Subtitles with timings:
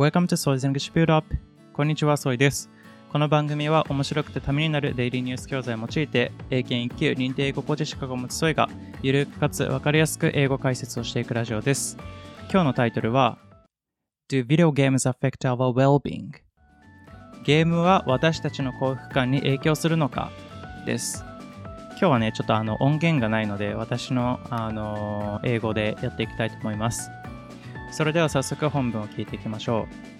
[0.00, 1.36] Welcome to Soy's English Build Up
[1.74, 2.70] こんにちは、ソイです。
[3.12, 8.70] この番組は面白くてためになるデイリーニュース教材を用いて、英検1級認定英語講師資格を持つソイが、
[9.02, 11.98] ゆるくかつわかりやすく英語解説をしていくラジオです。
[12.50, 13.36] 今日のタイトルは、
[14.30, 16.30] Do video games affect our well-being?
[17.44, 20.30] ゲームは私たちの幸福感に影響するのか？
[20.86, 21.26] です。
[21.90, 27.10] 今日はね、ちょっとあの音源がないので、私の、あの英語でやっていきたいと思います。
[27.91, 30.15] それでは早速本文を聞いていきましょう。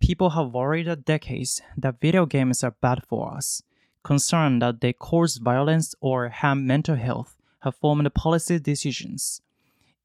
[0.00, 3.62] People have worried for decades that video games are bad for us,
[4.02, 9.40] concerned that they cause violence or harm mental health, have formed policy decisions.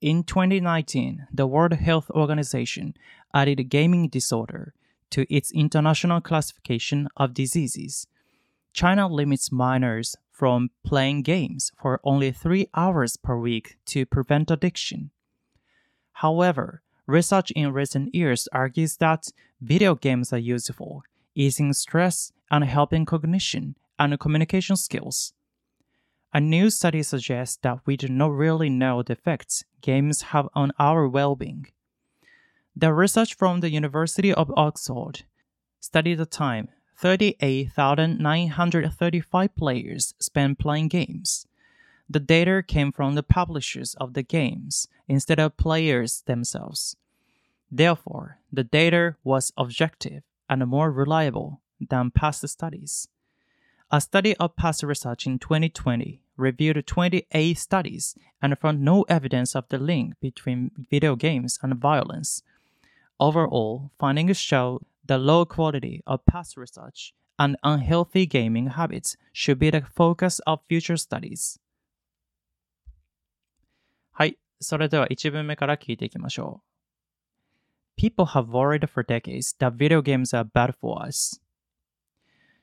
[0.02, 2.94] In 2019, the World Health Organization
[3.34, 4.74] added gaming disorder
[5.10, 8.06] to its international classification of diseases.
[8.74, 15.12] China limits minors from playing games for only three hours per week to prevent addiction.
[16.21, 19.33] However, research in recent years argues that
[19.63, 21.03] video games are useful,
[21.35, 25.33] easing stress and helping cognition and communication skills.
[26.35, 30.73] A new study suggests that we do not really know the effects games have on
[30.79, 31.69] our well being.
[32.77, 35.25] The research from the University of Oxford
[35.81, 41.47] studied the time 38,935 players spent playing games.
[42.13, 46.97] The data came from the publishers of the games instead of players themselves.
[47.71, 53.07] Therefore, the data was objective and more reliable than past studies.
[53.93, 59.69] A study of past research in 2020 reviewed 28 studies and found no evidence of
[59.69, 62.43] the link between video games and violence.
[63.21, 69.71] Overall, findings show the low quality of past research and unhealthy gaming habits should be
[69.71, 71.61] the focus of future studies.
[74.21, 76.61] はい、それでは1文目から聞いていきましょ
[77.97, 77.97] う。
[77.97, 81.41] People have worried for decades that video games are bad for us.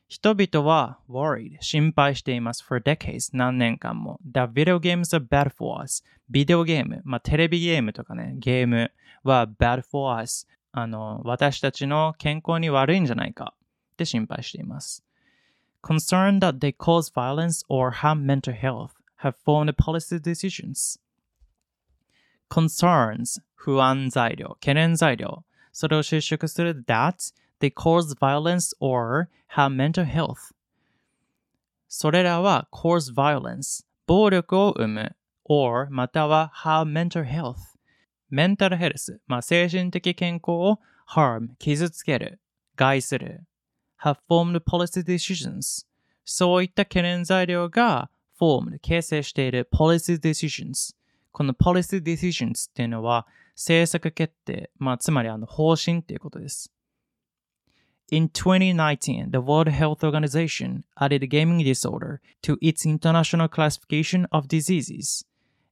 [0.07, 8.91] 人々は worried 心配しています for decades 何年間も that video games are bad for us ビデオゲーム、まあ、テレビゲームとかねゲーム
[9.23, 13.55] は bad for us あの、私たちの健康に悪いんじゃないか
[13.93, 15.03] って心配しています。
[15.81, 18.91] Concerned that they cause violence or harm mental health
[19.23, 20.99] have formed policy decisions.
[22.49, 25.43] Concerns 不安材料、懸念材料。
[25.71, 30.53] それを収縮する that they cause violence or harm mental health.
[31.87, 35.15] それらは cause violence 暴力を生む
[35.45, 37.55] or または harm mental health
[38.29, 42.39] メンタルヘルス、まあ、精神的健康を harm、傷つける、
[42.75, 43.45] 害する、
[44.01, 45.85] have formed policy decisions
[46.25, 50.96] そういった懸念材料が formed、形成している policy decisions
[51.37, 56.73] この policy decisions っていうのは政策決定、まあ、つまりあの方針っていうことです。
[58.09, 65.27] In 2019, the World Health Organization added gaming disorder to its international classification of diseases.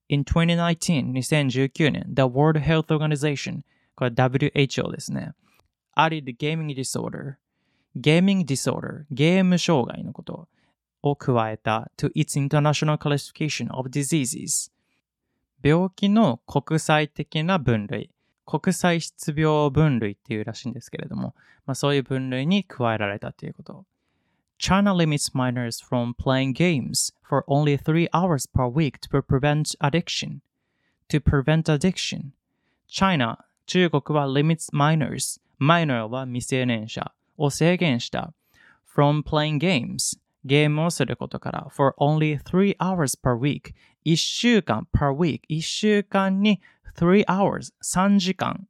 [0.08, 3.64] In 2019, 2019年、The World Health Organization、
[3.96, 5.32] これ WHO ですね。
[5.98, 7.38] added gaming disorder、
[8.00, 10.48] gaming disorder、ゲーム障害のこと
[11.02, 14.75] を加えた to its international classification of diseases。
[15.64, 18.10] 病気の国際的な分類、
[18.46, 21.36] 国際失病分類っていうらしいんですけれども、
[21.66, 23.86] まあ、そういう分類に加えられたということ。
[24.58, 30.40] China limits minors from playing games for only three hours per week to prevent addiction.
[31.10, 32.32] To prevent addiction.
[32.88, 38.34] China, 中国は limits minors, minor は未成年者を制限した
[38.96, 43.74] from playing games, ゲームをすることから for only three hours per week,
[44.04, 46.62] 一週間 per week, 一週間に
[46.96, 48.68] 3 hours, 3時間、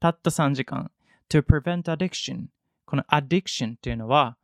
[0.00, 0.90] たった3時間
[1.28, 2.46] to prevent addiction.
[2.86, 4.36] この addiction っていうのは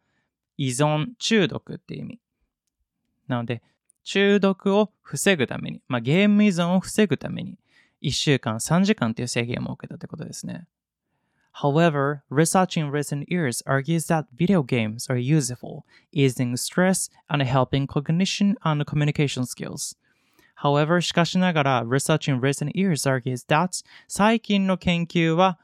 [0.59, 2.21] 依存、中毒っていう意味。
[3.29, 3.63] なので、
[4.05, 7.59] 中毒を防ぐために、まあ、ゲーム依存を防ぐために、
[8.03, 10.67] 1週間3時間という制限を設けたってことですね。
[11.62, 18.56] However, research in recent years argues that video games are useful, easing stress and helping cognition
[18.64, 19.96] and communication skills.
[20.56, 25.60] However, しかしながら、research in recent years argues that 最近の研究は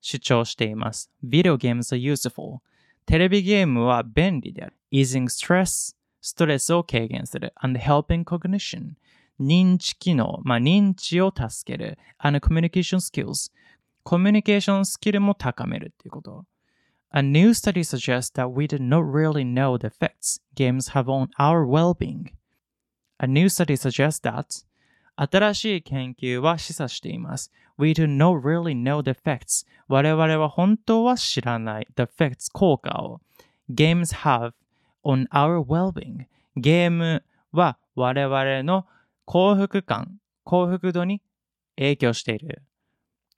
[0.00, 1.10] 主張しています。
[1.24, 2.60] Video games are useful,
[3.06, 4.76] テレビゲームは便利である。
[4.92, 7.52] easing stress ストレスを軽減する。
[7.62, 8.94] and helping cognition
[9.40, 11.98] 認知機能、まあ、認知を助ける。
[12.18, 13.50] and communication skills
[14.05, 16.45] コミュニケーションスキルも高めるっていうこと。
[17.11, 21.65] A new study suggests that we do not really know the effects games have on our
[21.65, 22.31] well-being.
[23.17, 24.63] A new study suggests that
[25.15, 27.51] 新しい研究は示唆しています。
[27.79, 29.65] We do not really know the effects.
[29.87, 33.21] 我々は本当は知らない the effects 効果を
[33.71, 34.53] games have
[35.03, 36.27] on our well-being.
[36.55, 38.85] ゲームは我々の
[39.25, 41.23] 幸福感、幸福度に
[41.75, 42.61] 影響している。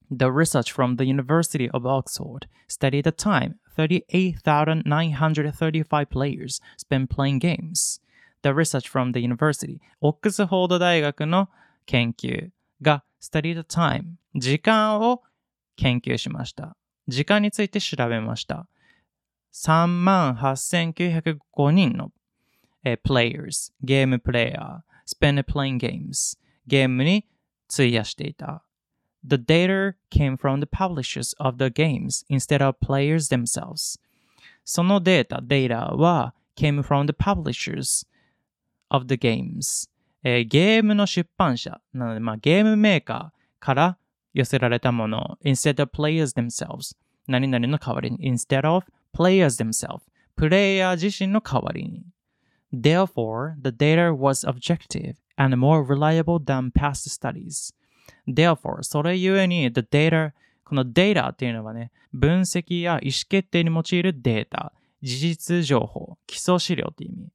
[0.10, 8.00] The research from the University of Oxford studied the time 38,935 players spent playing games.
[8.42, 11.50] The research from the university オックスフォード大学の
[11.86, 12.52] 研究
[12.82, 15.24] が studied the time 時間を
[15.76, 16.78] 研究しました。
[17.10, 18.70] 時間について調べました。
[19.54, 22.14] 38,905人の、
[22.84, 26.38] えー players ゲームプレイヤー spent playing games
[26.68, 27.26] ゲームに
[27.70, 28.64] 費やしていた。
[29.27, 34.01] The data came from the publishers of the games instead of players themselves.
[34.65, 38.07] そのデータ、データは came from the publishers
[38.89, 39.89] of the games.
[40.25, 43.99] えーゲームの出版社、なので、まあ、ゲームメーカーから
[44.35, 46.97] 寄せられたもの instead of players themselves.
[47.27, 48.85] 何々の代わりに instead of
[49.15, 50.01] players themselves.
[50.37, 52.05] プレイヤー自身の代わりに。
[52.73, 57.75] Therefore, the data was objective and more reliable than past studies.
[58.28, 60.32] Therefore, それゆえに the data
[60.68, 67.30] この data っていうのはね、分析や意思決定に用いるデータ、事実情報、基礎資料って意味。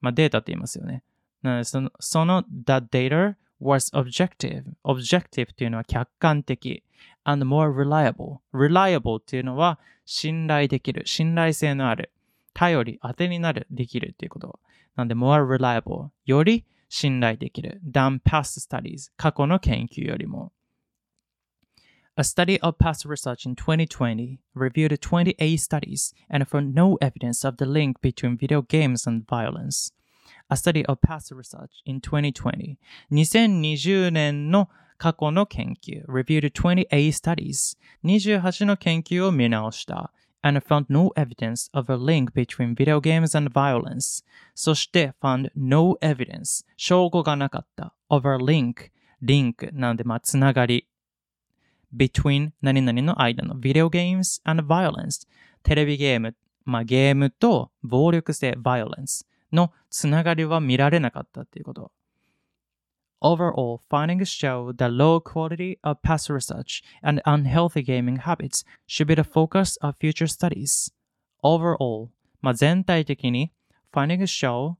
[0.00, 1.02] まあデータって言いますよね。
[1.42, 4.64] なのでその、その the data was objective.
[4.84, 6.82] objective っていうのは客観的
[7.24, 8.38] and more reliable.
[8.54, 12.10] reliable っていうのは信頼できる、信頼性のある、
[12.54, 14.58] 頼り、当てになる、できるっていうこと。
[14.96, 16.08] なので more reliable.
[16.24, 20.51] より信頼できる than past studies 過去の研究よりも
[22.17, 27.57] A study of past research in 2020 reviewed 28 studies and found no evidence of
[27.57, 29.91] the link between video games and violence.
[30.49, 32.77] A study of past research in 2020
[33.11, 43.36] 2020年の過去の研究 reviewed 28 studies 28の研究を見直した And found no evidence of a link between video games
[43.36, 48.90] and violence そして found no evidence 証拠がなかった of a link
[49.22, 50.86] リンクなのでまあつながり
[51.94, 55.26] between 何々の間の video games and violence
[55.62, 56.34] テレビゲーム、
[56.64, 61.92] まあ、ゲームと暴力性 violence のつながりは見られなかったっていうこと。
[63.21, 69.23] Overall, findings show the low quality of past research and unhealthy gaming habits should be the
[69.23, 70.91] focus of future studies.
[71.43, 72.09] Overall,
[72.41, 73.51] まあ、全体的に
[73.91, 74.75] findings show,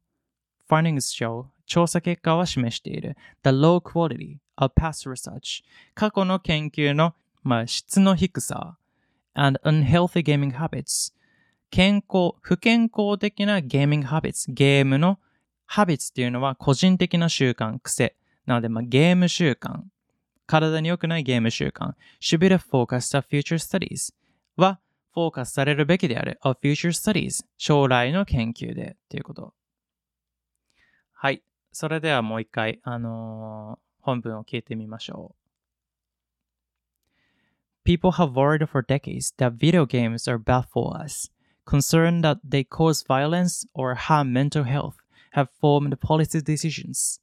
[0.69, 5.63] findings show 調査結果は示している the low quality of past research
[5.95, 8.77] 過去の研究の、まあ、質の低さ
[9.33, 11.13] and unhealthy gaming habits
[11.71, 15.19] 健康、不健康的なゲーミングハビッツ、ゲームの
[15.65, 18.15] ハビッツっていうのは個人的な習慣、癖。
[18.50, 19.82] なので、まあ、ゲーム習慣。
[20.46, 21.94] 体に良くないゲーム習慣。
[22.20, 24.12] should be the focus of future studies
[24.56, 24.80] は、
[25.14, 29.54] フォーカスされるべきである of future studies 将来の研究でっていうこと。
[31.12, 31.44] はい。
[31.70, 35.40] それではもう一回、あのー本文を聞いてみましょう。
[37.84, 41.30] People have worried for decades that video games are bad for us.
[41.66, 44.94] Concerned that they cause violence or harm mental health
[45.34, 47.20] have formed policy decisions.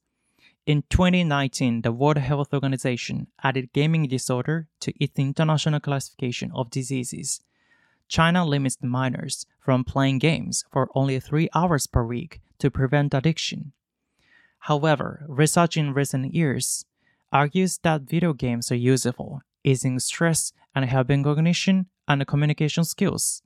[0.68, 7.40] In 2019, the World Health Organization added gaming disorder to its international classification of diseases.
[8.06, 13.72] China limits minors from playing games for only three hours per week to prevent addiction.
[14.58, 16.84] However, research in recent years
[17.32, 23.40] argues that video games are useful, easing stress and helping cognition and communication skills.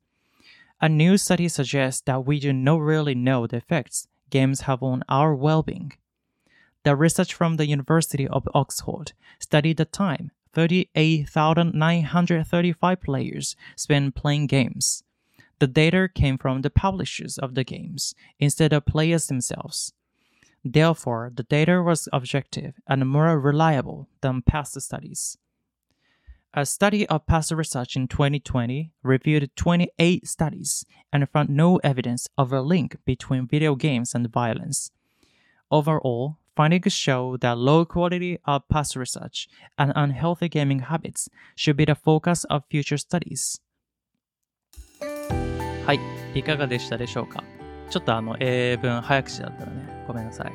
[0.80, 5.04] A new study suggests that we do not really know the effects games have on
[5.08, 5.92] our well being.
[6.84, 15.04] The research from the University of Oxford studied the time 38,935 players spent playing games.
[15.60, 19.92] The data came from the publishers of the games instead of players themselves.
[20.64, 25.38] Therefore, the data was objective and more reliable than past studies.
[26.54, 32.52] A study of past research in 2020 reviewed 28 studies and found no evidence of
[32.52, 34.90] a link between video games and violence.
[35.70, 41.84] Overall, findings show that low quality of past research and unhealthy gaming habits should be
[41.84, 43.60] the focus of future studies.
[45.86, 46.00] はい、
[46.38, 47.42] いかがでしたでしょうか？
[47.90, 50.52] ちょっとあの英文早口だったらね、ごめんなさい。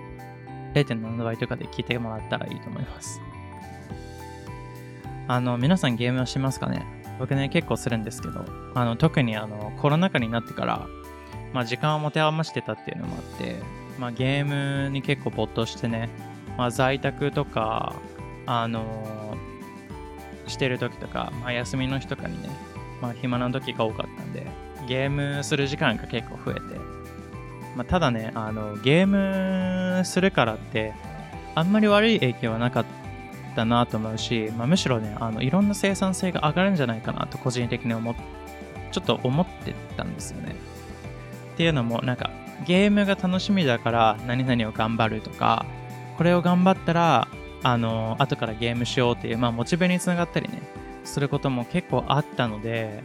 [0.74, 3.20] 0.7倍とかで聞いてもらったらいいと思います。
[5.28, 6.86] あの、皆さんゲームはしますかね？
[7.20, 10.88] 僕ね、結構するんですけど、あの、特にあの、コロナ禍になってから、
[11.52, 13.56] まあ、時間を持て余してたっていうのもあって、
[13.98, 16.10] まあ、ゲームに結構没頭してね、
[16.58, 17.96] まあ、在宅とか、
[18.46, 22.50] あのー、してる時とか、まあ、休みの日とかにね、
[23.02, 24.48] まあ、暇な時が多かったんで、
[24.88, 26.62] ゲームする時間が結構増えて、
[27.76, 30.94] まあ、ただね、あの、ゲームするからって、
[31.56, 32.86] あんまり悪い影響はなかっ
[33.56, 38.16] たなと思うし、まあ、むしろね、あの、いろんな生産性が上がるんじゃないかなと個人的に思っ、
[38.92, 40.56] ちょっと思ってたんですよね。
[41.54, 42.30] っていうのも、なんか、
[42.66, 45.66] ゲームが楽しみだから何々を頑張るとか、
[46.18, 47.28] これを頑張ったら、
[47.64, 50.62] あの、後からゲームしようっていう、まあ、モチベにつながったりね、
[51.04, 53.04] することも結構あったので、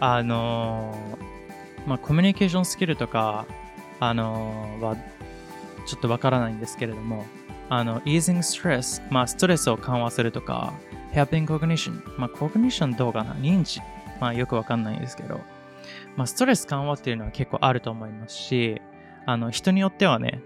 [0.00, 0.96] あの、
[1.86, 3.46] まあ、コミュニケーションスキルとか、
[4.00, 4.96] あの、は、
[5.86, 7.26] ちょっとわからないんですけれども、
[7.68, 10.72] あの、easing stress、まあ、ストレスを緩和するとか、
[11.12, 13.80] helping cognition、まあ、コグニションどうかな認知。
[14.20, 15.40] まあ、よくわかんないんですけど、
[16.16, 18.80] まあ、ストレス緩和っていうのは結構あると思いますし、
[19.26, 20.42] あの、人によってはね、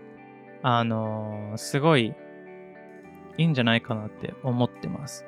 [0.62, 2.14] あのー、すごい
[3.38, 5.24] いいんじゃないかなって思ってます。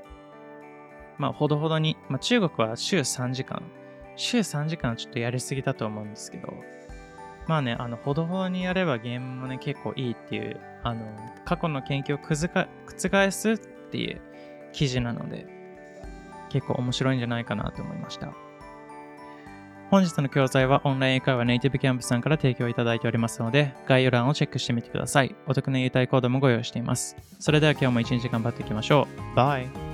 [1.18, 3.62] まあ、ほどほどに、まあ、中国は週3時間。
[4.16, 6.52] 週3時間ちょっとやりすぎたと思うんですけど、
[7.46, 11.06] まあね、あの、ほどほどにやればゲームもね、結構いいっていう、あの、
[11.44, 12.34] 過去の研究を覆
[13.30, 13.58] すっ
[13.90, 14.20] ていう
[14.72, 15.46] 記事なので、
[16.50, 18.32] 結構面白いんじゃないかなと思いました。
[19.90, 25.34] 本日の教材はオンライン英会話ネイティブキャンプさんから提供いただいておりますので、概要欄をチェックしてみてください。
[25.46, 27.16] お得な優待コードもご用意しています。
[27.38, 29.36] それでは今日も一日頑張っていきましょう。
[29.36, 29.87] バイ